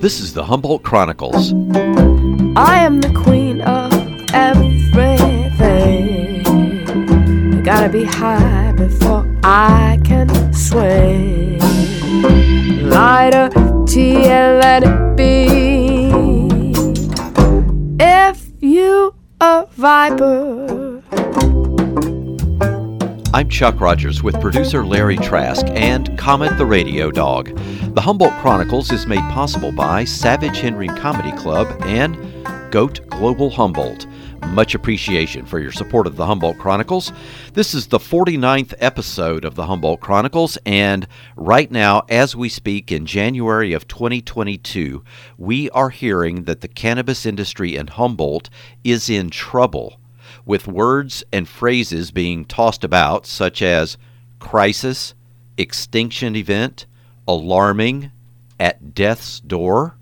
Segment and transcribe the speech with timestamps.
[0.00, 1.52] This is the Humboldt Chronicles.
[2.56, 3.92] I am the queen of
[4.32, 4.76] everything.
[7.56, 11.58] I gotta be high before I can swing.
[12.88, 16.12] Lighter, and let it be.
[17.98, 21.02] If you a viper.
[23.34, 27.48] I'm Chuck Rogers with producer Larry Trask and Comet the Radio Dog.
[27.98, 32.16] The Humboldt Chronicles is made possible by Savage Henry Comedy Club and
[32.70, 34.06] Goat Global Humboldt.
[34.50, 37.12] Much appreciation for your support of the Humboldt Chronicles.
[37.54, 42.92] This is the 49th episode of the Humboldt Chronicles, and right now, as we speak
[42.92, 45.02] in January of 2022,
[45.36, 48.48] we are hearing that the cannabis industry in Humboldt
[48.84, 49.98] is in trouble,
[50.46, 53.98] with words and phrases being tossed about such as
[54.38, 55.14] crisis,
[55.56, 56.86] extinction event,
[57.28, 58.10] alarming,
[58.58, 59.94] at death's door.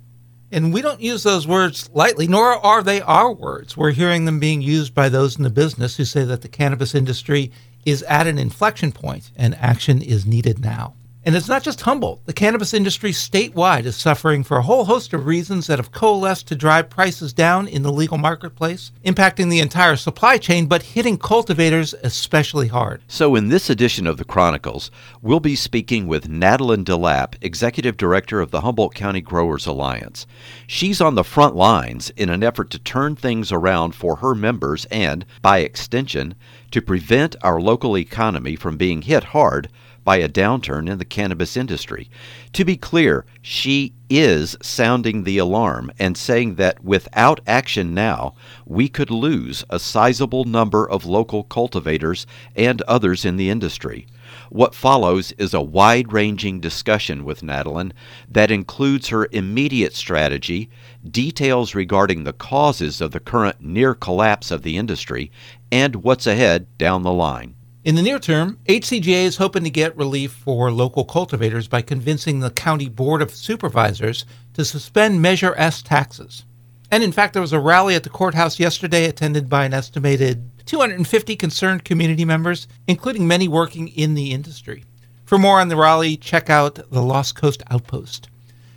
[0.51, 3.77] And we don't use those words lightly, nor are they our words.
[3.77, 6.95] We're hearing them being used by those in the business who say that the cannabis
[6.95, 7.53] industry
[7.85, 10.95] is at an inflection point and action is needed now.
[11.27, 12.25] And it's not just Humboldt.
[12.27, 16.47] The cannabis industry statewide is suffering for a whole host of reasons that have coalesced
[16.47, 21.19] to drive prices down in the legal marketplace, impacting the entire supply chain, but hitting
[21.19, 23.03] cultivators especially hard.
[23.09, 28.41] So, in this edition of the Chronicles, we'll be speaking with Natalynne Delapp, Executive Director
[28.41, 30.29] of the Humboldt County Growers Alliance.
[30.69, 34.85] She's on the front lines in an effort to turn things around for her members
[34.93, 36.37] and, by extension,
[36.71, 39.69] to prevent our local economy from being hit hard
[40.07, 42.09] by a downturn in the cannabis industry.
[42.53, 48.89] To be clear, she is sounding the alarm and saying that without action now, we
[48.89, 54.07] could lose a sizable number of local cultivators and others in the industry.
[54.49, 57.91] What follows is a wide ranging discussion with Natalynne
[58.31, 60.71] that includes her immediate strategy,
[61.11, 65.33] details regarding the causes of the current near collapse of the industry,
[65.73, 67.57] and what's ahead down the line.
[67.87, 72.41] In the near term, HCGA is hoping to get relief for local cultivators by convincing
[72.41, 74.25] the County Board of Supervisors
[74.55, 76.45] to suspend Measure S taxes.
[76.91, 80.51] And in fact, there was a rally at the courthouse yesterday attended by an estimated
[80.67, 84.83] 250 concerned community members, including many working in the industry.
[85.25, 88.29] For more on the rally, check out the Lost Coast Outpost.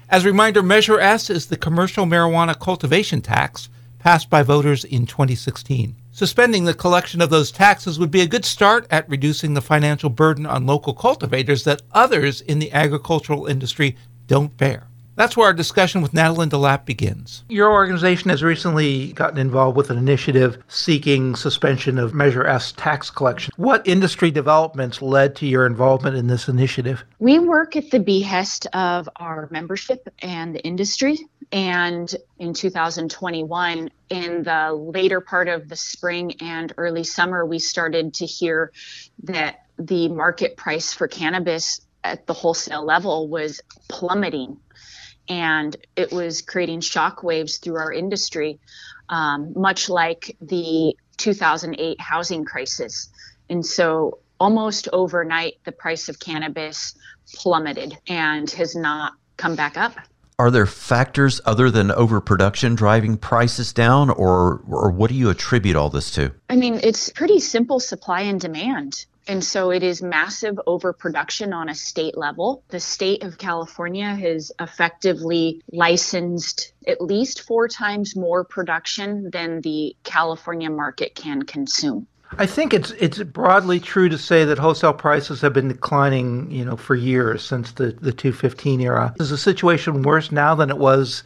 [0.08, 5.08] As a reminder, Measure S is the commercial marijuana cultivation tax passed by voters in
[5.08, 5.96] 2016.
[6.20, 10.10] Suspending the collection of those taxes would be a good start at reducing the financial
[10.10, 13.96] burden on local cultivators that others in the agricultural industry
[14.28, 14.89] don't bear.
[15.20, 17.44] That's where our discussion with Natalynne Delapp begins.
[17.50, 23.10] Your organization has recently gotten involved with an initiative seeking suspension of Measure S tax
[23.10, 23.52] collection.
[23.58, 27.04] What industry developments led to your involvement in this initiative?
[27.20, 31.18] We work at the behest of our membership and the industry.
[31.52, 38.14] And in 2021, in the later part of the spring and early summer, we started
[38.14, 38.72] to hear
[39.24, 43.60] that the market price for cannabis at the wholesale level was
[43.90, 44.58] plummeting.
[45.30, 48.60] And it was creating shock waves through our industry,
[49.10, 53.10] um, much like the 2008 housing crisis.
[53.50, 56.96] And so, almost overnight, the price of cannabis
[57.36, 59.96] plummeted and has not come back up.
[60.40, 65.76] Are there factors other than overproduction driving prices down or or what do you attribute
[65.76, 66.34] all this to?
[66.50, 71.70] I mean it's pretty simple supply and demand and so it is massive overproduction on
[71.70, 72.64] a state level.
[72.70, 79.96] The state of California has effectively licensed at least four times more production than the
[80.04, 82.08] California market can consume.
[82.40, 86.66] I think it's it's broadly true to say that wholesale prices have been declining, you
[86.66, 89.14] know, for years since the the 215 era.
[89.20, 91.24] Is the situation worse now than it was,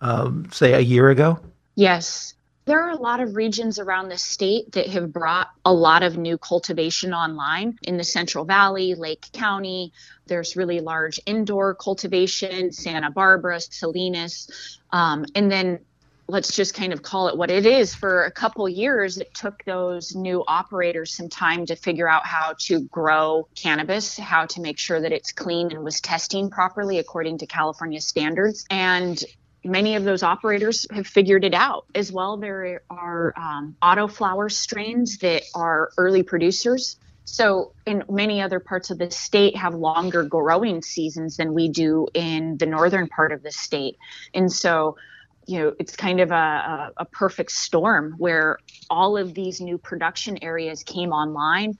[0.00, 1.38] um, say, a year ago?
[1.76, 2.34] Yes.
[2.66, 6.18] There are a lot of regions around the state that have brought a lot of
[6.18, 7.78] new cultivation online.
[7.82, 9.92] In the Central Valley, Lake County,
[10.26, 14.80] there's really large indoor cultivation, Santa Barbara, Salinas.
[14.90, 15.78] Um, and then
[16.26, 19.62] let's just kind of call it what it is for a couple years it took
[19.64, 24.76] those new operators some time to figure out how to grow cannabis how to make
[24.76, 29.22] sure that it's clean and was testing properly according to california standards and
[29.66, 34.48] many of those operators have figured it out as well there are um, auto flower
[34.48, 36.96] strains that are early producers
[37.28, 42.06] so, in many other parts of the state, have longer growing seasons than we do
[42.14, 43.98] in the northern part of the state.
[44.32, 44.96] And so,
[45.44, 48.58] you know, it's kind of a, a, perfect storm where
[48.88, 51.76] all of these new production areas came online.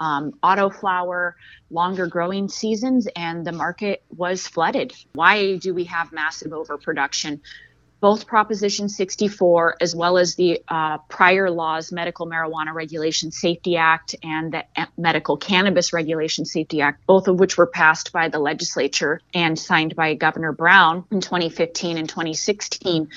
[0.00, 1.34] Um, autoflower,
[1.70, 4.92] longer growing seasons, and the market was flooded.
[5.12, 7.42] Why do we have massive overproduction?
[8.00, 14.14] Both Proposition 64 as well as the uh, prior laws, Medical Marijuana Regulation Safety Act
[14.22, 14.64] and the
[14.96, 19.94] Medical Cannabis Regulation Safety Act, both of which were passed by the legislature and signed
[19.94, 23.08] by Governor Brown in 2015 and 2016,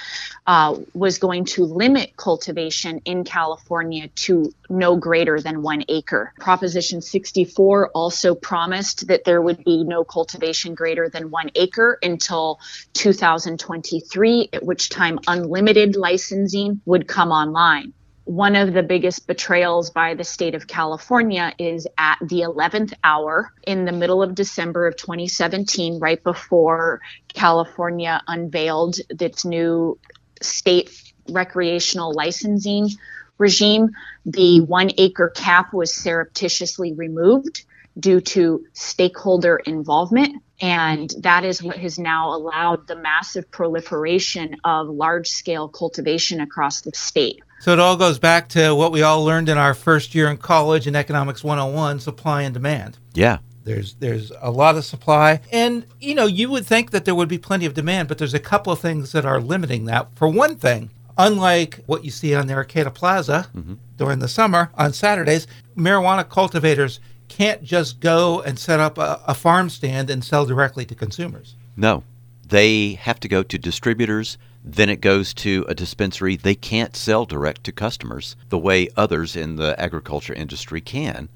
[0.45, 6.33] uh, was going to limit cultivation in California to no greater than one acre.
[6.39, 12.59] Proposition 64 also promised that there would be no cultivation greater than one acre until
[12.93, 17.93] 2023, at which time unlimited licensing would come online.
[18.23, 23.53] One of the biggest betrayals by the state of California is at the 11th hour
[23.67, 29.99] in the middle of December of 2017, right before California unveiled its new
[30.41, 30.89] state
[31.29, 32.89] recreational licensing
[33.37, 33.91] regime,
[34.25, 37.63] the one acre cap was surreptitiously removed
[37.99, 40.41] due to stakeholder involvement.
[40.63, 46.79] And that is what has now allowed the massive proliferation of large scale cultivation across
[46.79, 47.43] the state.
[47.59, 50.37] So it all goes back to what we all learned in our first year in
[50.37, 52.97] college in Economics 101 supply and demand.
[53.13, 53.39] Yeah.
[53.65, 57.29] There's there's a lot of supply, and you know you would think that there would
[57.29, 60.09] be plenty of demand, but there's a couple of things that are limiting that.
[60.15, 63.75] For one thing, unlike what you see on the Arcata Plaza mm-hmm.
[63.95, 66.99] during the summer on Saturdays, marijuana cultivators
[67.33, 71.55] can't just go and set up a, a farm stand and sell directly to consumers.
[71.75, 72.03] No,
[72.47, 74.37] they have to go to distributors.
[74.63, 76.35] Then it goes to a dispensary.
[76.35, 81.27] They can't sell direct to customers the way others in the agriculture industry can.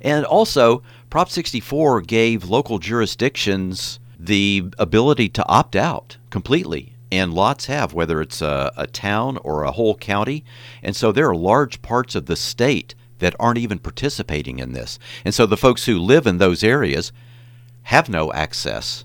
[0.00, 6.94] And also, Prop 64 gave local jurisdictions the ability to opt out completely.
[7.10, 10.44] And lots have, whether it's a, a town or a whole county.
[10.80, 14.98] And so there are large parts of the state that aren't even participating in this.
[15.24, 17.12] And so the folks who live in those areas
[17.84, 19.04] have no access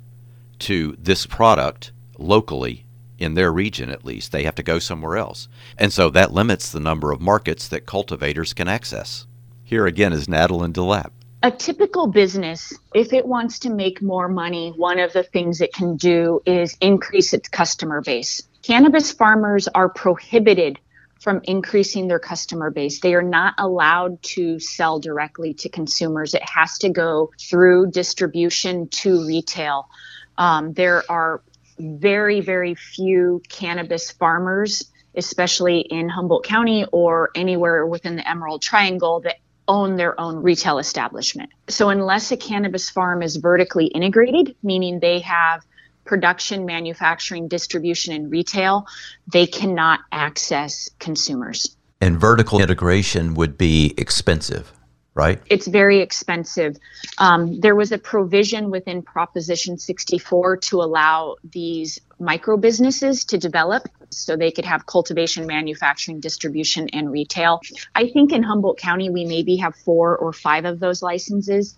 [0.60, 2.86] to this product locally
[3.18, 4.32] in their region at least.
[4.32, 5.48] They have to go somewhere else.
[5.78, 9.26] And so that limits the number of markets that cultivators can access.
[9.64, 11.12] Here again is Natalynne Delapp.
[11.44, 15.74] A typical business, if it wants to make more money, one of the things it
[15.74, 18.42] can do is increase its customer base.
[18.64, 20.80] Cannabis farmers are prohibited
[21.20, 23.00] from increasing their customer base.
[23.00, 26.34] They are not allowed to sell directly to consumers.
[26.34, 29.90] It has to go through distribution to retail.
[30.38, 31.42] Um, there are
[31.80, 39.22] very, very few cannabis farmers, especially in Humboldt County or anywhere within the Emerald Triangle,
[39.22, 39.38] that
[39.68, 41.50] own their own retail establishment.
[41.70, 45.66] So, unless a cannabis farm is vertically integrated, meaning they have
[46.06, 48.88] production, manufacturing, distribution, and retail,
[49.28, 51.76] they cannot access consumers.
[52.02, 54.72] And vertical integration would be expensive,
[55.14, 55.42] right?
[55.48, 56.78] It's very expensive.
[57.18, 63.88] Um, there was a provision within Proposition 64 to allow these micro businesses to develop
[64.10, 67.62] so they could have cultivation, manufacturing, distribution, and retail.
[67.96, 71.76] I think in Humboldt County, we maybe have four or five of those licenses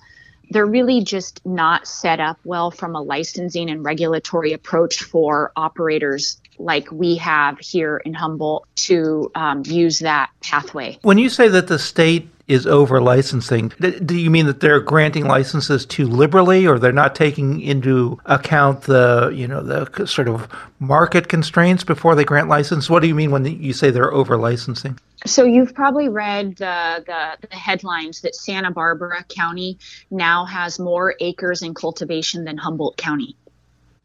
[0.49, 6.41] they're really just not set up well from a licensing and regulatory approach for operators
[6.59, 10.97] like we have here in Humboldt to um, use that pathway.
[11.01, 13.69] When you say that the state is over licensing,
[14.05, 18.81] do you mean that they're granting licenses too liberally, or they're not taking into account
[18.83, 20.47] the you know the sort of
[20.79, 22.89] market constraints before they grant license?
[22.89, 24.97] What do you mean when you say they're over licensing?
[25.25, 29.79] So you've probably read the, the, the headlines that Santa Barbara County
[30.11, 33.35] now has more acres in cultivation than Humboldt County.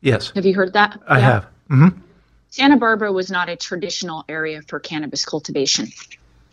[0.01, 0.33] Yes.
[0.35, 1.01] Have you heard that?
[1.07, 1.25] I yeah.
[1.25, 1.43] have.
[1.71, 1.99] Mm-hmm.
[2.51, 5.89] Santa Barbara was not a traditional area for cannabis cultivation.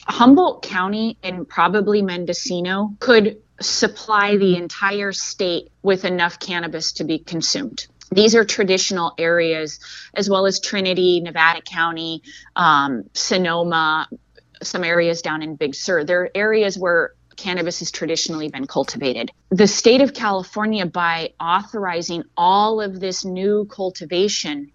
[0.10, 7.20] Humboldt County and probably Mendocino could supply the entire state with enough cannabis to be
[7.20, 7.88] consumed.
[8.12, 9.80] These are traditional areas,
[10.16, 12.24] as well as Trinity, Nevada County,
[12.56, 14.08] um, Sonoma,
[14.63, 16.04] some areas down in Big Sur.
[16.04, 19.32] They're areas where cannabis has traditionally been cultivated.
[19.50, 24.72] The state of California, by authorizing all of this new cultivation,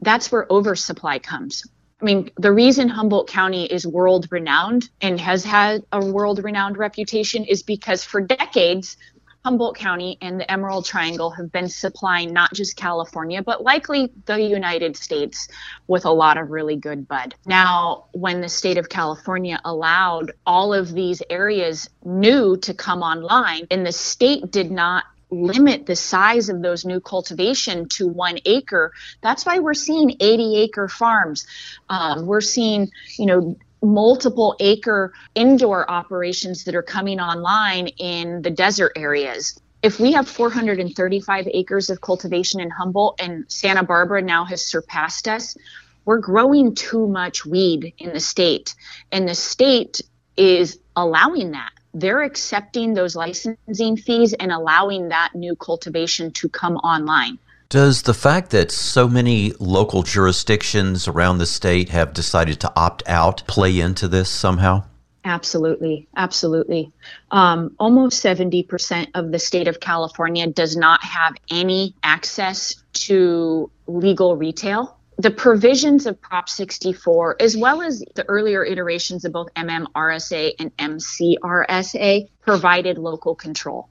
[0.00, 1.64] that's where oversupply comes.
[2.00, 6.78] I mean, the reason Humboldt County is world renowned and has had a world renowned
[6.78, 8.96] reputation is because for decades,
[9.44, 14.40] Humboldt County and the Emerald Triangle have been supplying not just California, but likely the
[14.40, 15.48] United States
[15.86, 17.34] with a lot of really good bud.
[17.46, 23.66] Now, when the state of California allowed all of these areas new to come online,
[23.70, 28.92] and the state did not limit the size of those new cultivation to one acre.
[29.20, 31.46] That's why we're seeing 80 acre farms.
[31.88, 38.50] Um, we're seeing, you know, multiple acre indoor operations that are coming online in the
[38.50, 39.58] desert areas.
[39.82, 45.26] If we have 435 acres of cultivation in Humboldt and Santa Barbara now has surpassed
[45.26, 45.56] us,
[46.04, 48.74] we're growing too much weed in the state.
[49.10, 50.02] And the state
[50.36, 51.70] is allowing that.
[51.92, 57.38] They're accepting those licensing fees and allowing that new cultivation to come online.
[57.68, 63.02] Does the fact that so many local jurisdictions around the state have decided to opt
[63.06, 64.84] out play into this somehow?
[65.24, 66.90] Absolutely, absolutely.
[67.30, 74.36] Um, almost 70% of the state of California does not have any access to legal
[74.36, 74.96] retail.
[75.20, 80.74] The provisions of Prop 64, as well as the earlier iterations of both MMRSA and
[80.78, 83.90] MCRSA, provided local control.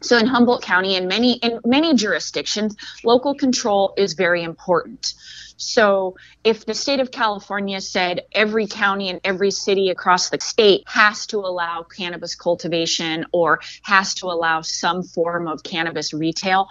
[0.00, 5.12] So in Humboldt County and many in many jurisdictions, local control is very important.
[5.58, 10.84] So if the state of California said every county and every city across the state
[10.86, 16.68] has to allow cannabis cultivation or has to allow some form of cannabis retail,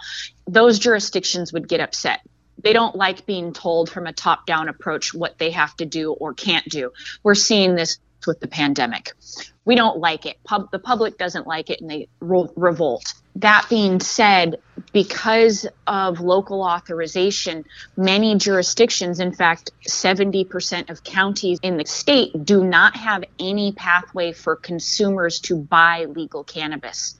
[0.48, 2.22] those jurisdictions would get upset
[2.62, 6.12] they don't like being told from a top down approach what they have to do
[6.12, 6.92] or can't do.
[7.22, 9.12] We're seeing this with the pandemic.
[9.64, 10.36] We don't like it.
[10.44, 13.14] Pub- the public doesn't like it and they re- revolt.
[13.36, 14.56] That being said,
[14.92, 17.64] because of local authorization,
[17.96, 24.32] many jurisdictions, in fact, 70% of counties in the state, do not have any pathway
[24.32, 27.16] for consumers to buy legal cannabis.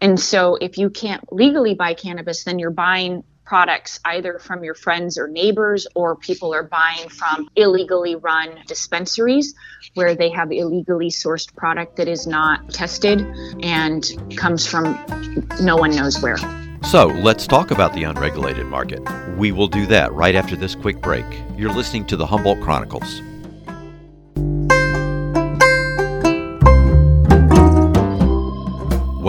[0.00, 4.74] And so, if you can't legally buy cannabis, then you're buying products either from your
[4.74, 9.54] friends or neighbors or people are buying from illegally run dispensaries
[9.94, 13.26] where they have illegally sourced product that is not tested
[13.62, 14.98] and comes from
[15.60, 16.38] no one knows where.
[16.84, 19.00] So let's talk about the unregulated market.
[19.36, 21.24] We will do that right after this quick break.
[21.56, 23.22] You're listening to the Humboldt Chronicles.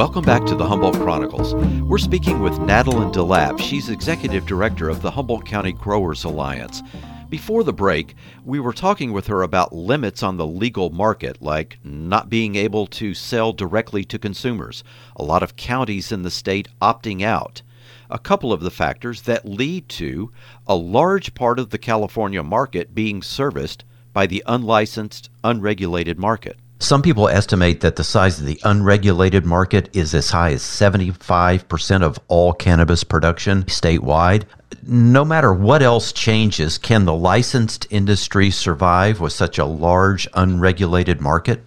[0.03, 1.55] Welcome back to the Humboldt Chronicles.
[1.85, 3.57] We're speaking with Natalynne Delapp.
[3.57, 6.83] She's Executive Director of the Humboldt County Growers Alliance.
[7.29, 11.79] Before the break, we were talking with her about limits on the legal market, like
[11.85, 14.83] not being able to sell directly to consumers,
[15.15, 17.61] a lot of counties in the state opting out.
[18.09, 20.33] A couple of the factors that lead to
[20.67, 26.57] a large part of the California market being serviced by the unlicensed, unregulated market.
[26.83, 32.03] Some people estimate that the size of the unregulated market is as high as 75%
[32.03, 34.43] of all cannabis production statewide.
[34.85, 41.21] No matter what else changes, can the licensed industry survive with such a large unregulated
[41.21, 41.63] market?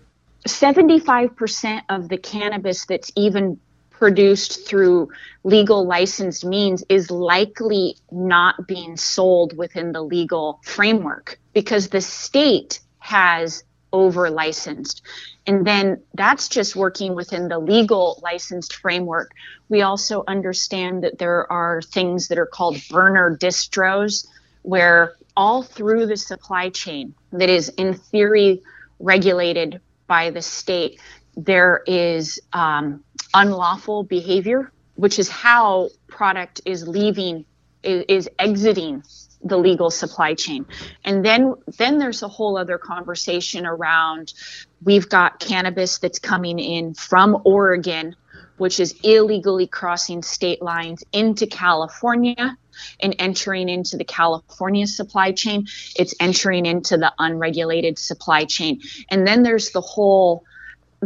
[0.47, 3.59] 75% of the cannabis that's even
[3.89, 5.09] produced through
[5.45, 12.81] legal licensed means is likely not being sold within the legal framework because the state
[12.99, 13.65] has
[13.97, 15.01] over licensed.
[15.47, 19.31] And then that's just working within the legal licensed framework.
[19.71, 24.27] We also understand that there are things that are called burner distros,
[24.61, 28.63] where all through the supply chain that is in theory
[29.01, 31.01] regulated by the state,
[31.35, 37.47] there is um, unlawful behavior, which is how product is leaving,
[37.83, 39.03] is, is exiting
[39.47, 40.67] the legal supply chain.
[41.05, 44.35] And then then there's a whole other conversation around
[44.83, 48.17] we've got cannabis that's coming in from Oregon
[48.57, 52.57] which is illegally crossing state lines into California
[53.01, 55.67] and entering into the California supply chain.
[55.97, 58.81] It's entering into the unregulated supply chain.
[59.11, 60.45] And then there's the whole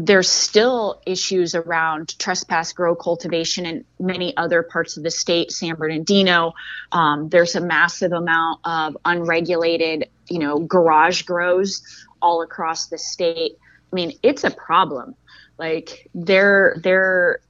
[0.07, 5.75] there's still issues around trespass grow cultivation in many other parts of the state, San
[5.75, 6.55] Bernardino.
[6.93, 11.83] Um, there's a massive amount of unregulated, you know, garage grows
[12.23, 13.57] all across the state.
[13.93, 15.15] I mean, it's a problem.
[15.59, 17.41] Like there, there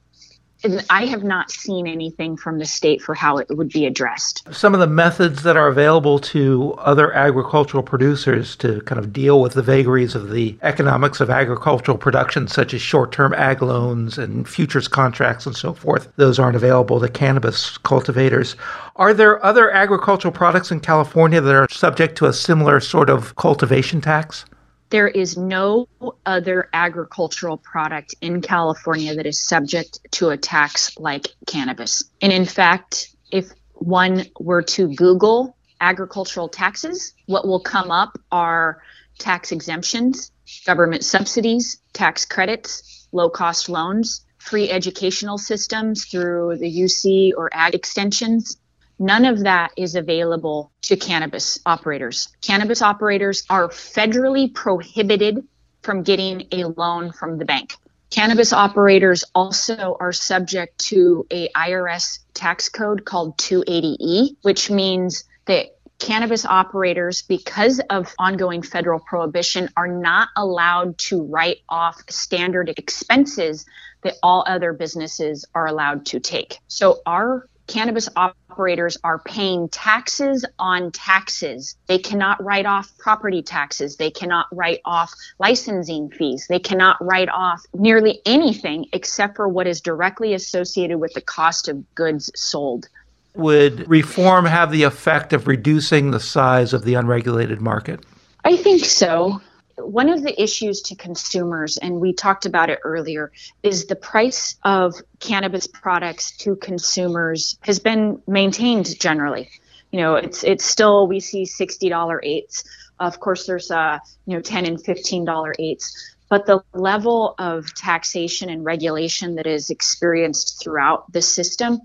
[0.89, 4.43] I have not seen anything from the state for how it would be addressed.
[4.53, 9.41] Some of the methods that are available to other agricultural producers to kind of deal
[9.41, 14.17] with the vagaries of the economics of agricultural production, such as short term ag loans
[14.17, 18.55] and futures contracts and so forth, those aren't available to cannabis cultivators.
[18.95, 23.35] Are there other agricultural products in California that are subject to a similar sort of
[23.35, 24.45] cultivation tax?
[24.91, 25.87] There is no
[26.25, 32.03] other agricultural product in California that is subject to a tax like cannabis.
[32.21, 38.81] And in fact, if one were to Google agricultural taxes, what will come up are
[39.17, 40.31] tax exemptions,
[40.65, 47.75] government subsidies, tax credits, low cost loans, free educational systems through the UC or ag
[47.75, 48.57] extensions,
[49.01, 52.29] None of that is available to cannabis operators.
[52.39, 55.43] Cannabis operators are federally prohibited
[55.81, 57.73] from getting a loan from the bank.
[58.11, 65.75] Cannabis operators also are subject to a IRS tax code called 280E, which means that
[65.97, 73.65] cannabis operators, because of ongoing federal prohibition, are not allowed to write off standard expenses
[74.03, 76.59] that all other businesses are allowed to take.
[76.67, 81.77] So our cannabis operators are paying taxes on taxes.
[81.87, 83.95] They cannot write off property taxes.
[83.95, 86.47] They cannot write off licensing fees.
[86.49, 91.69] They cannot write off nearly anything except for what is directly associated with the cost
[91.69, 92.89] of goods sold.
[93.35, 98.01] Would reform have the effect of reducing the size of the unregulated market?
[98.43, 99.41] I think so
[99.85, 103.31] one of the issues to consumers, and we talked about it earlier,
[103.63, 109.49] is the price of cannabis products to consumers has been maintained generally.
[109.91, 112.63] You know, it's it's still we see sixty dollar eights.
[112.99, 117.73] Of course, there's uh you know ten and fifteen dollar eights, but the level of
[117.75, 121.79] taxation and regulation that is experienced throughout the system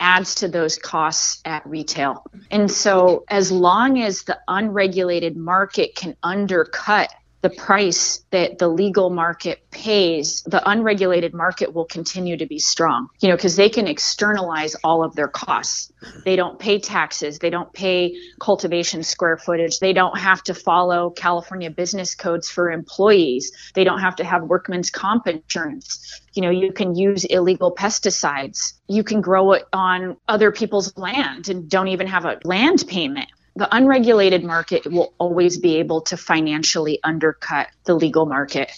[0.00, 2.24] adds to those costs at retail.
[2.50, 9.10] And so, as long as the unregulated market can undercut the price that the legal
[9.10, 13.08] market pays, the unregulated market will continue to be strong.
[13.20, 15.92] You know, because they can externalize all of their costs.
[16.24, 21.10] They don't pay taxes, they don't pay cultivation square footage, they don't have to follow
[21.10, 26.20] California business codes for employees, they don't have to have workman's comp insurance.
[26.34, 28.74] You know, you can use illegal pesticides.
[28.88, 33.28] You can grow it on other people's land and don't even have a land payment
[33.56, 38.72] the unregulated market will always be able to financially undercut the legal market.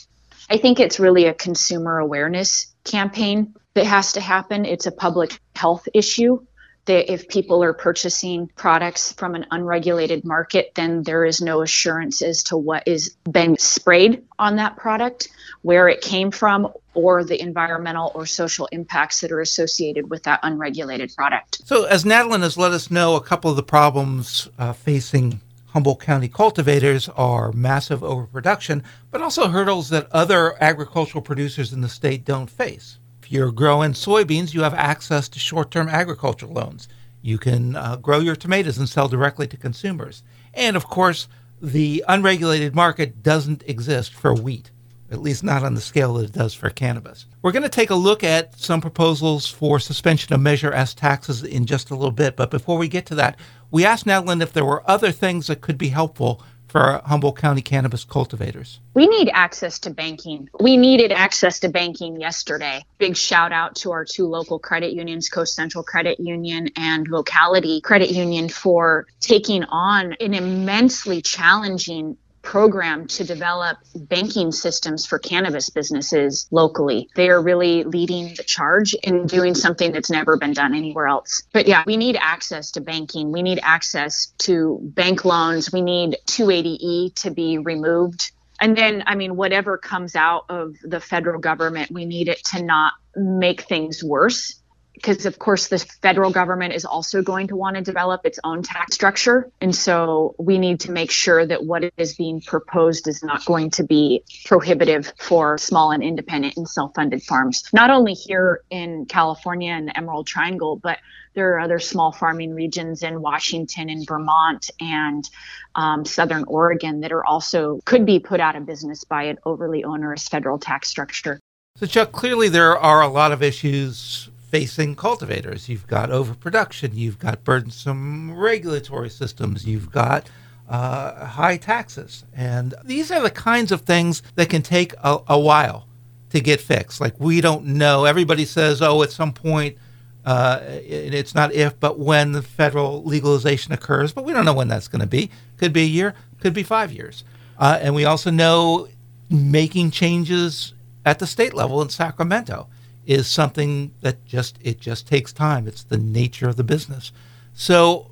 [0.51, 4.65] I think it's really a consumer awareness campaign that has to happen.
[4.65, 6.45] It's a public health issue
[6.87, 12.23] that if people are purchasing products from an unregulated market, then there is no assurance
[12.23, 15.29] as to what is being sprayed on that product,
[15.63, 20.41] where it came from, or the environmental or social impacts that are associated with that
[20.43, 21.61] unregulated product.
[21.65, 25.41] So, as Natalynne has let us know, a couple of the problems uh, facing
[25.75, 31.89] Humboldt County cultivators are massive overproduction, but also hurdles that other agricultural producers in the
[31.89, 32.99] state don't face.
[33.25, 36.89] If you're growing soybeans, you have access to short term agricultural loans.
[37.23, 40.23] You can uh, grow your tomatoes and sell directly to consumers.
[40.53, 41.27] And of course,
[41.59, 44.71] the unregulated market doesn't exist for wheat,
[45.11, 47.25] at least not on the scale that it does for cannabis.
[47.41, 51.43] We're going to take a look at some proposals for suspension of Measure S taxes
[51.43, 52.37] in just a little bit.
[52.37, 53.39] But before we get to that,
[53.71, 56.43] we asked Natalynne if there were other things that could be helpful
[56.75, 58.81] for our Humboldt County cannabis cultivators?
[58.95, 60.51] We need access to banking.
[60.59, 62.85] We needed access to banking yesterday.
[62.99, 67.81] Big shout out to our two local credit unions, Coast Central Credit Union and Locality
[67.81, 75.71] Credit Union, for taking on an immensely challenging program to develop banking systems for cannabis
[75.71, 77.09] businesses locally.
[77.17, 81.43] They are really leading the charge in doing something that's never been done anywhere else.
[81.53, 83.33] But yeah, we need access to banking.
[83.33, 85.73] We need access to bank loans.
[85.73, 88.31] We need 280E to be removed.
[88.61, 92.63] And then, I mean, whatever comes out of the federal government, we need it to
[92.63, 94.61] not make things worse
[94.95, 98.63] because of course the federal government is also going to want to develop its own
[98.63, 99.51] tax structure.
[99.61, 103.71] And so we need to make sure that what is being proposed is not going
[103.71, 107.65] to be prohibitive for small and independent and self-funded farms.
[107.73, 110.99] Not only here in california and the emerald triangle but
[111.35, 115.29] there are other small farming regions in washington and vermont and
[115.75, 119.85] um, southern oregon that are also could be put out of business by an overly
[119.85, 121.41] onerous federal tax structure.
[121.77, 125.69] So chuck clearly there are a lot of issues facing cultivators.
[125.69, 130.31] You've got overproduction, you've got burdensome regulatory systems, you've got
[130.69, 132.25] uh, high taxes.
[132.33, 135.89] And these are the kinds of things that can take a, a, while
[136.31, 137.01] to get fixed.
[137.01, 138.05] Like we don't know.
[138.05, 139.77] Everybody says, oh, at some point,
[140.25, 144.13] uh, it's not if, but when the federal legalization occurs.
[144.13, 145.33] But we don't know when that's going to be.
[145.57, 147.25] Could be a year, could be five years.
[147.59, 148.87] Uh, and we also know
[149.29, 152.69] making changes at the state level in Sacramento
[153.07, 155.67] is something that just it just takes time.
[155.67, 157.13] It's the nature of the business.
[157.55, 158.11] So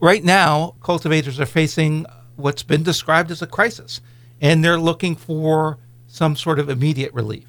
[0.00, 2.06] right now, cultivators are facing
[2.36, 4.00] what's been described as a crisis,
[4.40, 7.46] and they're looking for some sort of immediate relief.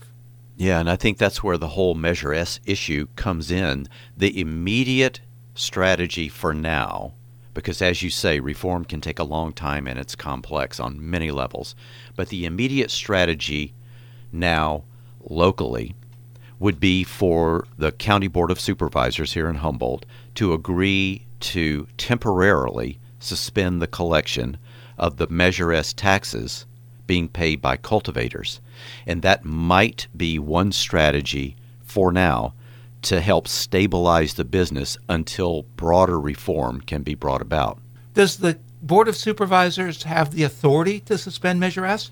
[0.55, 3.87] Yeah, and I think that's where the whole Measure S issue comes in.
[4.15, 5.19] The immediate
[5.55, 7.13] strategy for now,
[7.53, 11.31] because as you say, reform can take a long time and it's complex on many
[11.31, 11.75] levels,
[12.15, 13.73] but the immediate strategy
[14.31, 14.83] now
[15.23, 15.95] locally
[16.63, 22.99] would be for the County Board of Supervisors here in Humboldt to agree to temporarily
[23.19, 24.57] suspend the collection
[24.97, 26.65] of the Measure S taxes
[27.05, 28.61] being paid by cultivators.
[29.05, 32.53] And that might be one strategy for now
[33.01, 37.77] to help stabilize the business until broader reform can be brought about.
[38.13, 42.09] Does the Board of Supervisors have the authority to suspend Measure S?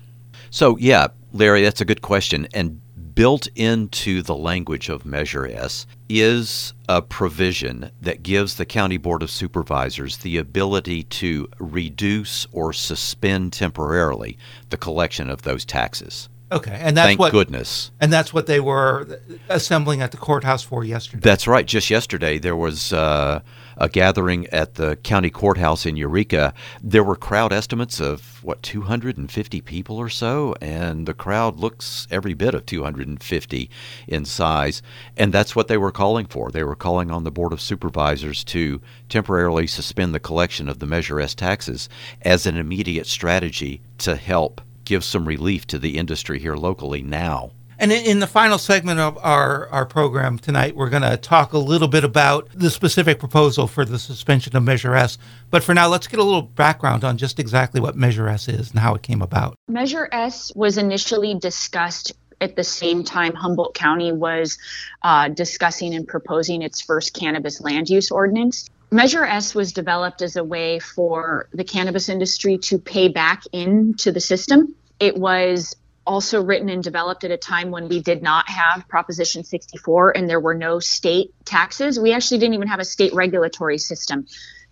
[0.50, 2.48] So, yeah, Larry, that's a good question.
[2.52, 2.81] And
[3.14, 9.22] built into the language of Measure S is a provision that gives the County Board
[9.22, 14.38] of Supervisors the ability to reduce or suspend temporarily
[14.70, 16.28] the collection of those taxes.
[16.50, 17.92] Okay, and that's Thank what goodness.
[17.98, 21.20] and that's what they were assembling at the courthouse for yesterday.
[21.22, 21.64] That's right.
[21.64, 23.40] Just yesterday, there was uh,
[23.76, 26.54] a gathering at the county courthouse in Eureka.
[26.82, 30.54] There were crowd estimates of, what, 250 people or so?
[30.60, 33.70] And the crowd looks every bit of 250
[34.08, 34.82] in size.
[35.16, 36.50] And that's what they were calling for.
[36.50, 40.86] They were calling on the Board of Supervisors to temporarily suspend the collection of the
[40.86, 41.88] Measure S taxes
[42.22, 47.52] as an immediate strategy to help give some relief to the industry here locally now.
[47.82, 51.58] And in, the final segment of our, our program tonight, we're going to talk a
[51.58, 55.18] little bit about the specific proposal for the suspension of Measure S.
[55.50, 58.70] But for now, let's get a little background on just exactly what Measure S is
[58.70, 59.56] and how it came about.
[59.66, 64.58] Measure S was initially discussed at the same time Humboldt County was
[65.02, 68.70] uh, discussing and proposing its first cannabis land use ordinance.
[68.92, 74.12] Measure S was developed as a way for the cannabis industry to pay back into
[74.12, 74.72] the system.
[75.00, 75.74] It was
[76.06, 80.28] also written and developed at a time when we did not have Proposition 64 and
[80.28, 81.98] there were no state taxes.
[81.98, 84.26] We actually didn't even have a state regulatory system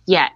[0.05, 0.31] yet.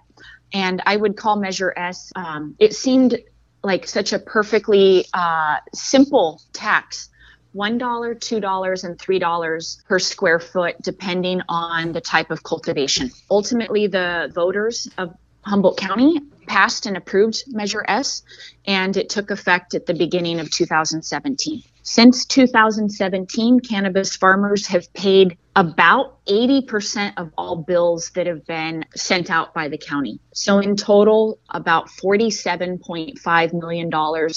[0.52, 3.18] And I would call Measure S, um, it seemed
[3.62, 7.10] like such a perfectly uh, simple tax
[7.54, 13.10] $1, $2, and $3 per square foot, depending on the type of cultivation.
[13.30, 18.22] Ultimately, the voters of Humboldt County passed and approved Measure S,
[18.66, 21.62] and it took effect at the beginning of 2017.
[21.82, 29.30] Since 2017, cannabis farmers have paid about 80% of all bills that have been sent
[29.30, 30.18] out by the county.
[30.34, 33.90] So, in total, about $47.5 million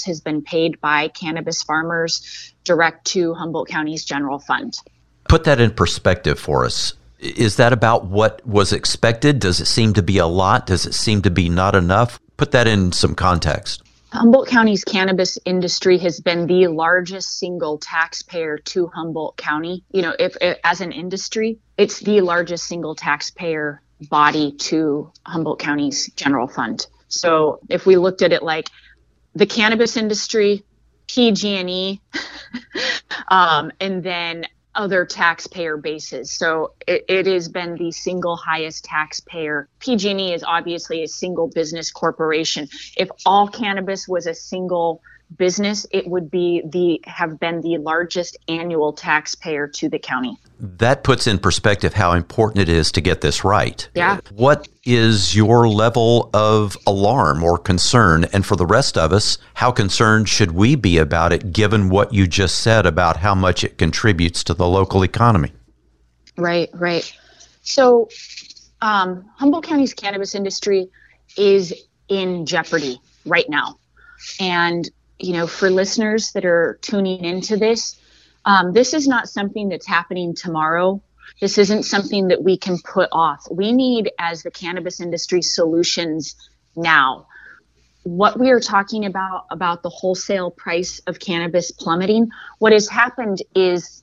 [0.06, 4.74] has been paid by cannabis farmers direct to Humboldt County's general fund.
[5.28, 6.94] Put that in perspective for us.
[7.20, 9.40] Is that about what was expected?
[9.40, 10.66] Does it seem to be a lot?
[10.66, 12.18] Does it seem to be not enough?
[12.36, 13.82] Put that in some context.
[14.12, 19.84] Humboldt County's cannabis industry has been the largest single taxpayer to Humboldt County.
[19.92, 25.60] You know, if, if, as an industry, it's the largest single taxpayer body to Humboldt
[25.60, 26.86] County's general fund.
[27.08, 28.68] So if we looked at it like
[29.34, 30.64] the cannabis industry,
[31.06, 32.00] PG&E,
[33.28, 36.30] um, and then other taxpayer bases.
[36.30, 39.68] So it, it, has been the single highest taxpayer.
[39.80, 42.68] PG&E is obviously a single business corporation.
[42.96, 45.02] If all cannabis was a single
[45.36, 50.36] business, it would be the have been the largest annual taxpayer to the county.
[50.58, 53.88] That puts in perspective how important it is to get this right.
[53.94, 54.20] Yeah.
[54.32, 58.24] What is your level of alarm or concern?
[58.32, 62.12] And for the rest of us, how concerned should we be about it given what
[62.12, 65.52] you just said about how much it contributes to the local economy?
[66.36, 67.10] Right, right.
[67.62, 68.08] So,
[68.82, 70.88] um, Humboldt County's cannabis industry
[71.36, 71.74] is
[72.08, 73.78] in jeopardy right now.
[74.38, 74.88] And
[75.22, 77.96] you know, for listeners that are tuning into this,
[78.44, 81.02] um, this is not something that's happening tomorrow.
[81.40, 83.46] This isn't something that we can put off.
[83.50, 86.34] We need, as the cannabis industry, solutions
[86.76, 87.26] now.
[88.02, 93.42] What we are talking about, about the wholesale price of cannabis plummeting, what has happened
[93.54, 94.02] is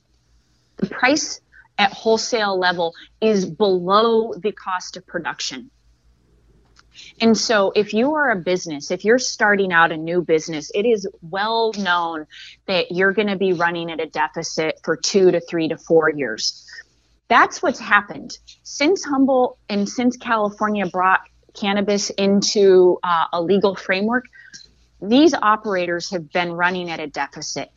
[0.76, 1.40] the price
[1.78, 5.70] at wholesale level is below the cost of production.
[7.20, 10.86] And so, if you are a business, if you're starting out a new business, it
[10.86, 12.26] is well known
[12.66, 16.10] that you're going to be running at a deficit for two to three to four
[16.10, 16.64] years.
[17.28, 21.20] That's what's happened since Humble and since California brought
[21.54, 24.24] cannabis into uh, a legal framework.
[25.00, 27.70] These operators have been running at a deficit.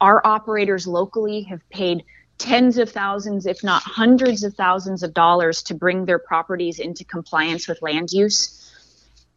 [0.00, 2.04] Our operators locally have paid
[2.40, 7.04] tens of thousands, if not hundreds of thousands of dollars to bring their properties into
[7.04, 8.56] compliance with land use.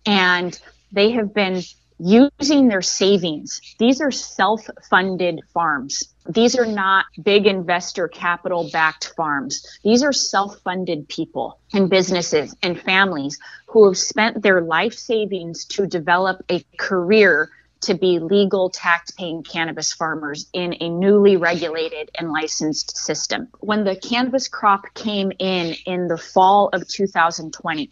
[0.06, 0.58] And
[0.92, 1.62] they have been
[2.00, 3.62] using their savings.
[3.78, 6.04] These are self funded farms.
[6.28, 9.80] These are not big investor capital backed farms.
[9.84, 13.38] These are self funded people and businesses and families
[13.68, 17.50] who have spent their life savings to develop a career
[17.86, 23.48] to be legal tax paying cannabis farmers in a newly regulated and licensed system.
[23.60, 27.90] When the cannabis crop came in in the fall of 2020,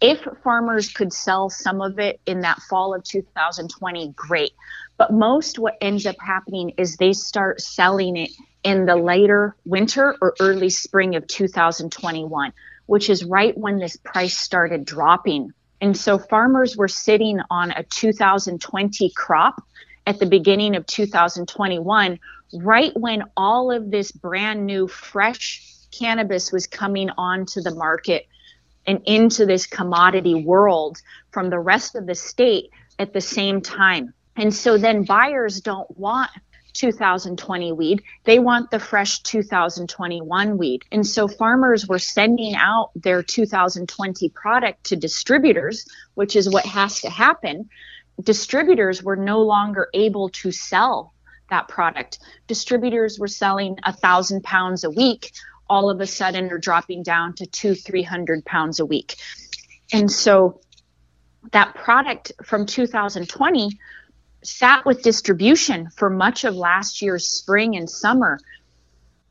[0.00, 4.52] if farmers could sell some of it in that fall of 2020, great.
[4.98, 8.30] But most what ends up happening is they start selling it
[8.64, 12.52] in the later winter or early spring of 2021,
[12.86, 17.82] which is right when this price started dropping and so farmers were sitting on a
[17.82, 19.60] 2020 crop
[20.06, 22.20] at the beginning of 2021,
[22.54, 28.28] right when all of this brand new fresh cannabis was coming onto the market
[28.86, 34.14] and into this commodity world from the rest of the state at the same time.
[34.36, 36.30] And so then buyers don't want
[36.72, 38.02] 2020 weed.
[38.24, 40.84] They want the fresh 2021 weed.
[40.90, 47.00] And so farmers were sending out their 2020 product to distributors, which is what has
[47.02, 47.68] to happen.
[48.20, 51.14] Distributors were no longer able to sell
[51.50, 52.18] that product.
[52.46, 55.32] Distributors were selling a thousand pounds a week.
[55.68, 59.16] All of a sudden, are dropping down to two, three hundred pounds a week.
[59.92, 60.60] And so
[61.52, 63.78] that product from 2020
[64.42, 68.38] sat with distribution for much of last year's spring and summer.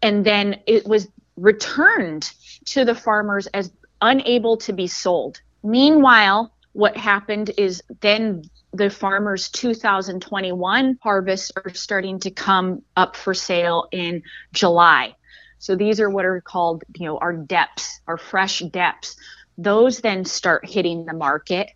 [0.01, 2.31] And then it was returned
[2.65, 3.71] to the farmers as
[4.01, 5.41] unable to be sold.
[5.63, 8.43] Meanwhile, what happened is then
[8.73, 15.15] the farmers 2021 harvests are starting to come up for sale in July.
[15.59, 19.15] So these are what are called, you know, our depths, our fresh depths.
[19.57, 21.69] Those then start hitting the market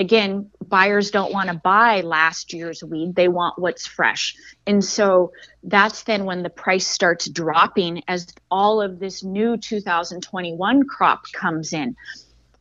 [0.00, 3.14] again, buyers don't want to buy last year's weed.
[3.14, 4.34] They want what's fresh.
[4.66, 5.30] And so
[5.62, 11.74] that's then when the price starts dropping as all of this new 2021 crop comes
[11.74, 11.94] in.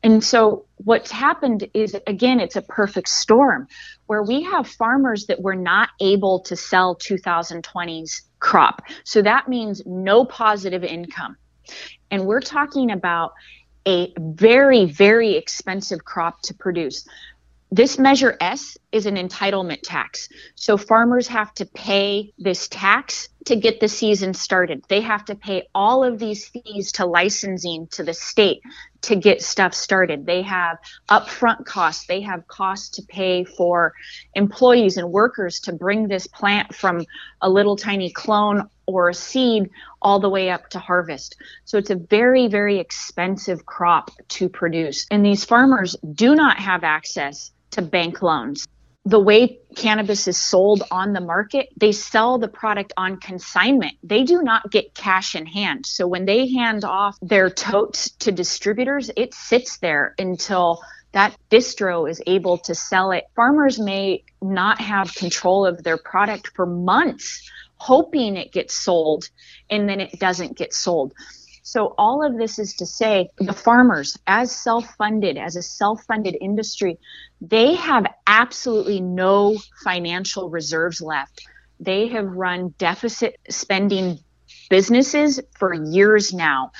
[0.04, 3.68] And so what's happened is again it's a perfect storm
[4.06, 8.82] where we have farmers that were not able to sell 2020's crop.
[9.04, 11.38] So that means no positive income.
[12.12, 13.34] And we're talking about
[13.90, 17.08] a very, very expensive crop to produce.
[17.72, 20.30] This Measure S is an entitlement tax.
[20.56, 24.84] So farmers have to pay this tax to get the season started.
[24.90, 28.62] They have to pay all of these fees to licensing to the state
[29.04, 30.26] to get stuff started.
[30.26, 30.78] They have
[31.10, 32.06] upfront costs.
[32.06, 33.94] They have costs to pay for
[34.36, 37.06] employees and workers to bring this plant from
[37.42, 39.70] a little tiny clone or a seed
[40.02, 41.36] all the way up to harvest.
[41.66, 45.06] So it's a very, very expensive crop to produce.
[45.12, 48.68] And these farmers do not have access to bank loans.
[49.06, 53.94] The way cannabis is sold on the market, they sell the product on consignment.
[54.04, 55.86] They do not get cash in hand.
[55.86, 62.10] So when they hand off their totes to distributors, it sits there until that distro
[62.10, 63.24] is able to sell it.
[63.36, 67.50] Farmers may not have control of their product for months,
[67.80, 69.30] hoping it gets sold,
[69.70, 71.14] and then it doesn't get sold.
[71.64, 76.04] So, all of this is to say the farmers, as self funded, as a self
[76.06, 76.98] funded industry,
[77.42, 81.48] they have absolutely no financial reserves left.
[81.80, 84.20] They have run deficit spending
[84.70, 86.72] businesses for years now.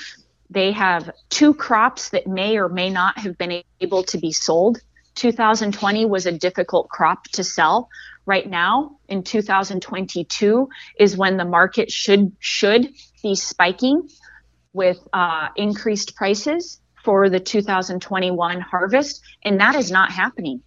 [0.50, 4.80] They have two crops that may or may not have been able to be sold.
[5.14, 7.88] 2020 was a difficult crop to sell.
[8.26, 14.08] Right now, in 2022, is when the market should should be spiking
[14.72, 20.62] with uh, increased prices for the 2021 harvest, and that is not happening.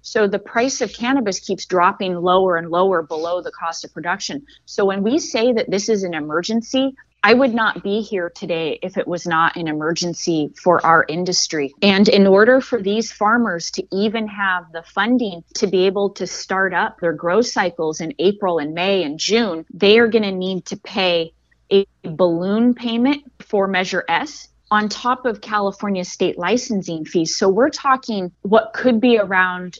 [0.00, 4.46] So the price of cannabis keeps dropping lower and lower below the cost of production.
[4.64, 8.80] So when we say that this is an emergency, I would not be here today
[8.82, 11.72] if it was not an emergency for our industry.
[11.80, 16.26] And in order for these farmers to even have the funding to be able to
[16.26, 20.32] start up their growth cycles in April and May and June, they are going to
[20.32, 21.32] need to pay
[21.70, 27.36] a balloon payment for Measure S on top of California state licensing fees.
[27.36, 29.78] So we're talking what could be around,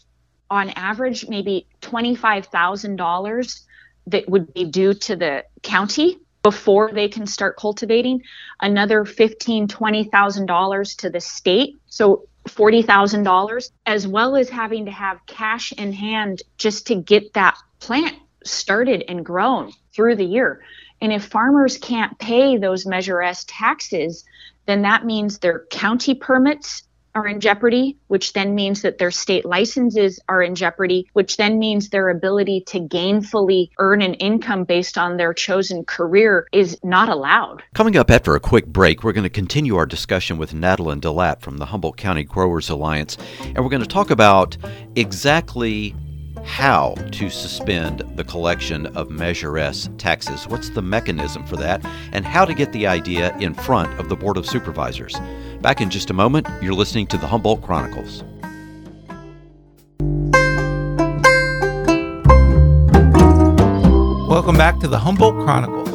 [0.49, 3.61] on average, maybe $25,000
[4.09, 8.23] that would be due to the county before they can start cultivating,
[8.61, 11.77] another $15,000, $20,000 to the state.
[11.87, 17.57] So $40,000, as well as having to have cash in hand just to get that
[17.79, 20.63] plant started and grown through the year.
[21.01, 24.25] And if farmers can't pay those Measure S taxes,
[24.67, 26.83] then that means their county permits
[27.15, 31.59] are in jeopardy, which then means that their state licenses are in jeopardy, which then
[31.59, 37.09] means their ability to gainfully earn an income based on their chosen career is not
[37.09, 37.63] allowed.
[37.75, 41.41] Coming up after a quick break, we're going to continue our discussion with Natalynne Delapp
[41.41, 44.57] from the Humboldt County Growers Alliance, and we're going to talk about
[44.97, 45.95] exactly
[46.45, 50.47] how to suspend the collection of Measure S taxes.
[50.49, 51.85] What's the mechanism for that?
[52.13, 55.15] And how to get the idea in front of the Board of Supervisors.
[55.61, 58.25] Back in just a moment, you're listening to the Humboldt Chronicles.
[64.29, 65.91] Welcome back to the Humboldt Chronicles.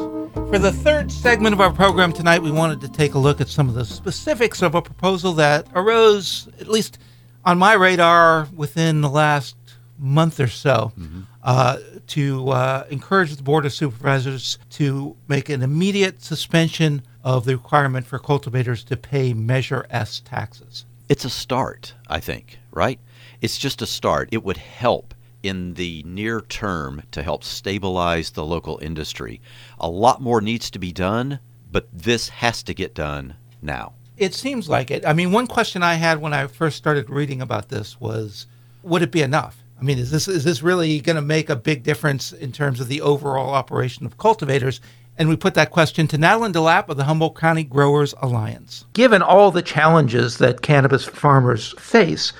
[0.50, 3.50] For the third segment of our program tonight, we wanted to take a look at
[3.50, 7.00] some of the specifics of a proposal that arose, at least
[7.44, 9.57] on my radar, within the last
[10.00, 11.22] month or so, mm-hmm.
[11.44, 17.56] uh, to uh, encourage the Board of Supervisors to make an immediate suspension of the
[17.56, 20.86] requirement for cultivators to pay Measure S taxes.
[21.10, 23.00] It's a start, I think, right?
[23.42, 24.30] It's just a start.
[24.32, 29.40] It would help in the near term to help stabilize the local industry.
[29.80, 31.40] A lot more needs to be done,
[31.72, 33.94] but this has to get done now.
[34.18, 35.06] It seems like it.
[35.06, 38.48] I mean, one question I had when I first started reading about this was
[38.84, 39.64] would it be enough?
[39.80, 42.80] I mean, is this is this really going to make a big difference in terms
[42.80, 44.82] of the overall operation of cultivators?
[45.20, 48.86] And we put that question to Natalynne Delapp of the Humboldt County Growers Alliance.
[48.94, 52.34] Given all the challenges that cannabis farmers face,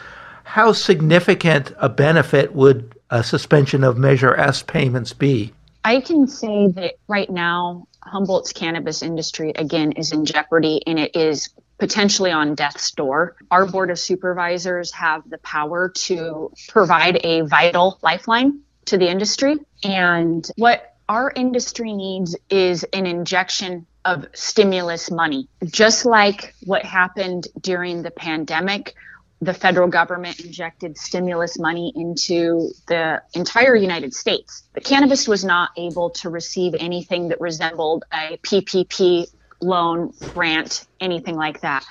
[0.44, 5.54] how significant a benefit would a suspension of Measure S payments be?
[5.86, 11.16] I can say that right now, Humboldt's cannabis industry, again, is in jeopardy and it
[11.16, 13.36] is potentially on death's door.
[13.52, 19.58] Our Board of Supervisors have the power to provide a vital lifeline to the industry.
[19.84, 25.48] And what our industry needs is an injection of stimulus money.
[25.66, 28.96] Just like what happened during the pandemic,
[29.42, 34.64] the federal government injected stimulus money into the entire United States.
[34.74, 39.28] But cannabis was not able to receive anything that resembled a PPP
[39.62, 41.86] loan, grant, anything like that.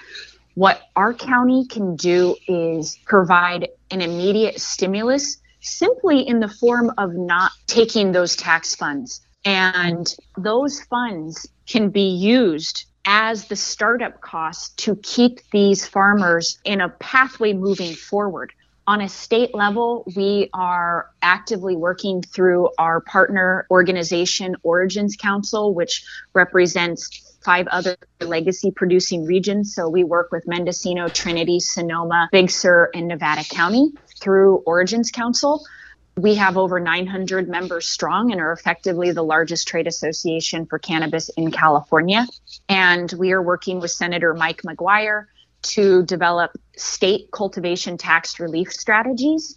[0.55, 7.13] What our county can do is provide an immediate stimulus simply in the form of
[7.15, 9.21] not taking those tax funds.
[9.45, 16.81] And those funds can be used as the startup cost to keep these farmers in
[16.81, 18.53] a pathway moving forward.
[18.89, 26.05] On a state level, we are actively working through our partner organization, Origins Council, which
[26.35, 29.73] represents five other legacy producing regions.
[29.73, 35.65] So we work with Mendocino, Trinity, Sonoma, Big Sur, and Nevada County through Origins Council.
[36.17, 41.29] We have over 900 members strong and are effectively the largest trade association for cannabis
[41.37, 42.27] in California.
[42.69, 45.27] And we are working with Senator Mike McGuire
[45.63, 49.57] to develop state cultivation tax relief strategies.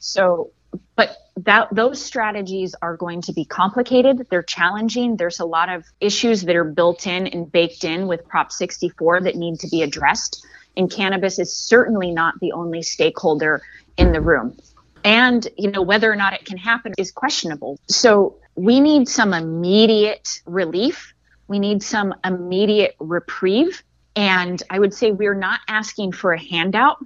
[0.00, 0.50] So,
[0.96, 4.26] but that those strategies are going to be complicated.
[4.30, 5.16] They're challenging.
[5.16, 9.22] There's a lot of issues that are built in and baked in with Prop 64
[9.22, 10.44] that need to be addressed.
[10.76, 13.62] And cannabis is certainly not the only stakeholder
[13.96, 14.56] in the room
[15.04, 19.32] and you know whether or not it can happen is questionable so we need some
[19.32, 21.14] immediate relief
[21.48, 23.82] we need some immediate reprieve
[24.16, 26.98] and i would say we're not asking for a handout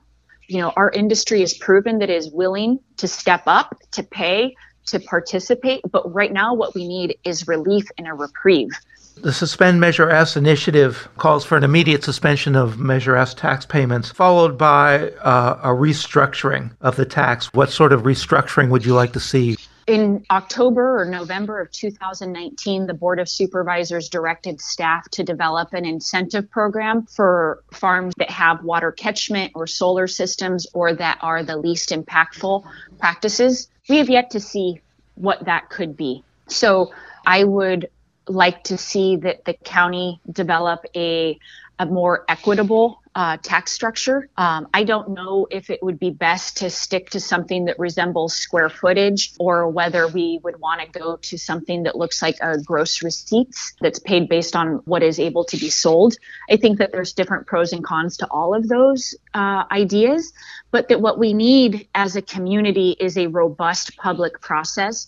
[0.49, 4.55] you know our industry has proven that it is willing to step up to pay
[4.87, 8.71] to participate but right now what we need is relief and a reprieve
[9.17, 14.11] the Suspend Measure S initiative calls for an immediate suspension of Measure S tax payments,
[14.11, 17.47] followed by uh, a restructuring of the tax.
[17.55, 19.57] What sort of restructuring would you like to see?
[19.87, 25.85] In October or November of 2019, the Board of Supervisors directed staff to develop an
[25.85, 31.59] incentive program for farms that have water catchment or solar systems or that are the
[31.59, 32.65] least impactful
[32.99, 33.69] practices.
[33.89, 34.81] We have yet to see
[35.17, 36.25] what that could be.
[36.49, 36.93] So
[37.27, 37.91] I would
[38.27, 41.39] like to see that the county develop a,
[41.79, 44.29] a more equitable uh, tax structure.
[44.37, 48.35] Um, I don't know if it would be best to stick to something that resembles
[48.35, 52.61] square footage or whether we would want to go to something that looks like a
[52.61, 56.17] gross receipts that's paid based on what is able to be sold.
[56.51, 60.33] I think that there's different pros and cons to all of those uh, ideas,
[60.73, 65.07] but that what we need as a community is a robust public process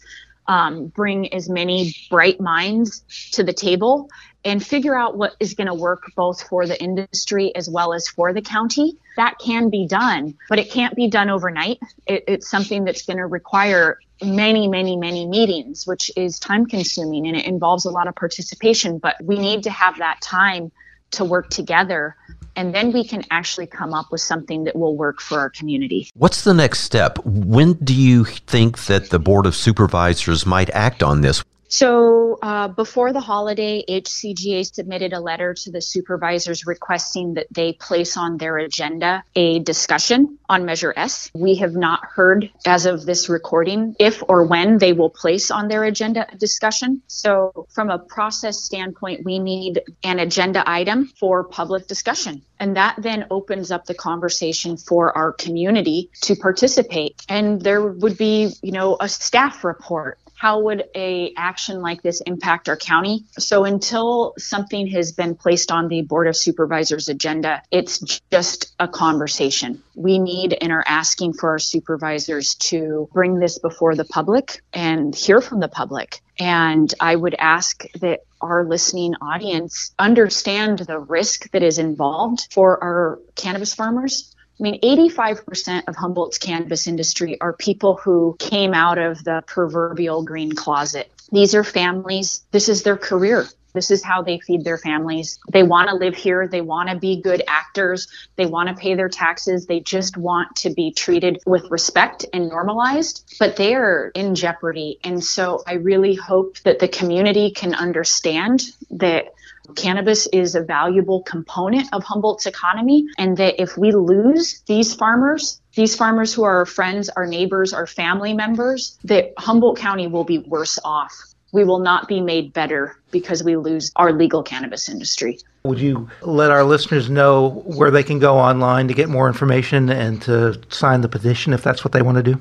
[0.49, 4.09] um, bring as many bright minds to the table
[4.47, 8.07] and figure out what is going to work both for the industry as well as
[8.07, 8.97] for the county.
[9.17, 11.81] That can be done, but it can't be done overnight.
[12.07, 17.27] It, it's something that's going to require many, many, many meetings, which is time consuming
[17.27, 18.99] and it involves a lot of participation.
[18.99, 20.71] But we need to have that time
[21.11, 22.15] to work together
[22.55, 26.09] and then we can actually come up with something that will work for our community.
[26.15, 27.19] What's the next step?
[27.25, 31.45] When do you think that the Board of Supervisors might act on this?
[31.69, 37.73] So, uh, before the holiday, HCGA submitted a letter to the supervisors requesting that they
[37.73, 41.31] place on their agenda a discussion on Measure S.
[41.35, 45.69] We have not heard, as of this recording, if or when they will place on
[45.69, 47.03] their agenda a discussion.
[47.09, 52.43] So, from a process standpoint, we need an agenda item for public discussion.
[52.59, 57.23] And that then opens up the conversation for our community to participate.
[57.29, 62.21] And there would be, you know, a staff report how would a action like this
[62.21, 63.25] impact our county?
[63.39, 68.89] So until something has been placed on the board of supervisors agenda it's just a
[68.89, 69.83] conversation.
[69.95, 75.15] We need and are asking for our supervisors to bring this before the public and
[75.15, 76.21] hear from the public.
[76.39, 82.83] And I would ask that our listening audience understand the risk that is involved for
[82.83, 88.99] our cannabis farmers I mean, 85% of Humboldt's cannabis industry are people who came out
[88.99, 91.11] of the proverbial green closet.
[91.31, 93.47] These are families, this is their career.
[93.77, 95.39] This is how they feed their families.
[95.53, 96.49] They want to live here.
[96.49, 98.09] They want to be good actors.
[98.37, 99.67] They want to pay their taxes.
[99.67, 104.99] They just want to be treated with respect and normalized, but they are in jeopardy.
[105.05, 109.35] And so I really hope that the community can understand that
[109.75, 115.61] Cannabis is a valuable component of Humboldt's economy, and that if we lose these farmers,
[115.75, 120.25] these farmers who are our friends, our neighbors, our family members, that Humboldt County will
[120.25, 121.13] be worse off.
[121.53, 125.39] We will not be made better because we lose our legal cannabis industry.
[125.65, 129.89] Would you let our listeners know where they can go online to get more information
[129.89, 132.41] and to sign the petition if that's what they want to do?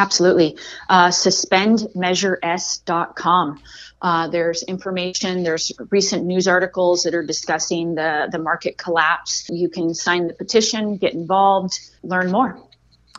[0.00, 0.56] Absolutely.
[0.88, 3.60] Uh, suspendmeasures.com.
[4.00, 9.46] Uh, there's information, there's recent news articles that are discussing the, the market collapse.
[9.50, 12.58] You can sign the petition, get involved, learn more.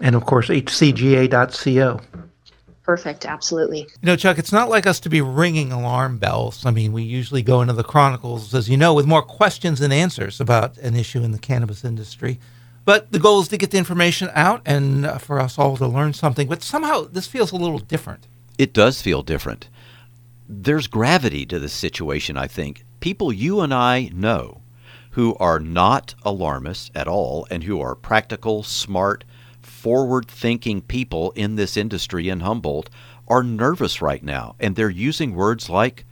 [0.01, 1.99] And of course, hcga.co.
[2.81, 3.81] Perfect, absolutely.
[3.81, 6.65] You know, Chuck, it's not like us to be ringing alarm bells.
[6.65, 9.91] I mean, we usually go into the Chronicles, as you know, with more questions than
[9.91, 12.39] answers about an issue in the cannabis industry.
[12.83, 15.87] But the goal is to get the information out and uh, for us all to
[15.87, 16.47] learn something.
[16.47, 18.27] But somehow this feels a little different.
[18.57, 19.69] It does feel different
[20.51, 22.83] there's gravity to this situation, I think.
[22.99, 24.61] People you and I know
[25.11, 29.23] who are not alarmists at all and who are practical, smart,
[29.61, 32.89] forward thinking people in this industry in Humboldt
[33.27, 34.55] are nervous right now.
[34.59, 36.05] And they're using words like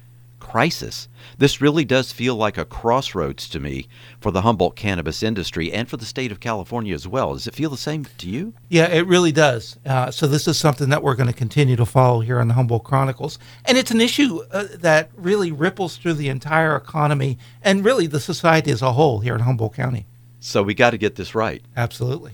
[0.50, 1.08] crisis.
[1.38, 3.88] This really does feel like a crossroads to me
[4.20, 7.34] for the Humboldt cannabis industry and for the state of California as well.
[7.34, 8.54] Does it feel the same to you?
[8.68, 9.78] Yeah, it really does.
[9.86, 12.56] Uh, so, this is something that we're going to continue to follow here on the
[12.56, 13.38] Humboldt Chronicles.
[13.66, 18.20] And it's an issue uh, that really ripples through the entire economy and really the
[18.20, 20.08] society as a whole here in Humboldt County.
[20.39, 21.62] So, we got to get this right.
[21.78, 22.32] Absolutely.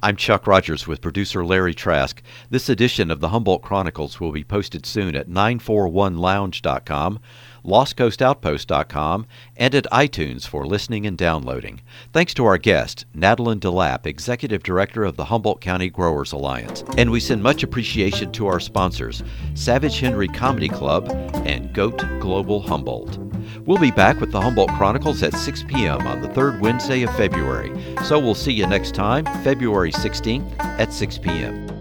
[0.00, 2.22] I'm Chuck Rogers with producer Larry Trask.
[2.50, 7.18] This edition of the Humboldt Chronicles will be posted soon at 941lounge.com,
[7.64, 9.26] lostcoastoutpost.com,
[9.56, 11.80] and at iTunes for listening and downloading.
[12.12, 16.84] Thanks to our guest, Natalynne Delapp, Executive Director of the Humboldt County Growers Alliance.
[16.96, 19.24] And we send much appreciation to our sponsors,
[19.54, 21.10] Savage Henry Comedy Club
[21.44, 23.27] and Goat Global Humboldt.
[23.64, 26.06] We'll be back with the Humboldt Chronicles at 6 p.m.
[26.06, 27.72] on the third Wednesday of February.
[28.04, 31.77] So we'll see you next time, February 16th at 6 p.m.